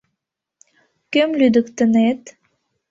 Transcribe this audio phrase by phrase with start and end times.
[1.11, 2.21] Кӧм лӱдыктынет?